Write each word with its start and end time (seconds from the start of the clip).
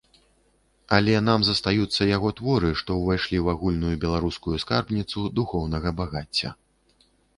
Але 0.95 1.13
нам 1.27 1.43
застаюцца 1.47 2.07
яго 2.17 2.31
творы, 2.39 2.71
што 2.81 2.97
ўвайшлі 3.01 3.37
ў 3.41 3.45
агульную 3.57 3.95
беларускую 4.07 4.55
скарбніцу 4.65 5.27
духоўнага 5.41 5.89
багацця. 6.01 6.49